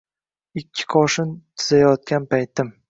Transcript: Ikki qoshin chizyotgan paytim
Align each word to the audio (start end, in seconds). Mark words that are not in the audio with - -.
Ikki 0.61 0.87
qoshin 0.95 1.37
chizyotgan 1.55 2.29
paytim 2.35 2.79